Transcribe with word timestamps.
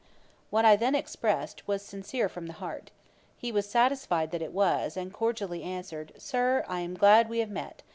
What 0.49 0.65
I 0.65 0.75
then 0.75 0.95
expressed, 0.95 1.67
was 1.67 1.83
sincerely 1.83 2.27
from 2.29 2.47
the 2.47 2.53
heart. 2.53 2.89
He 3.37 3.51
was 3.51 3.69
satisfied 3.69 4.31
that 4.31 4.41
it 4.41 4.51
was, 4.51 4.97
and 4.97 5.13
cordially 5.13 5.61
answered, 5.61 6.11
'Sir, 6.17 6.65
I 6.67 6.79
am 6.79 6.95
glad 6.97 7.29
we 7.29 7.37
have 7.37 7.51
met. 7.51 7.83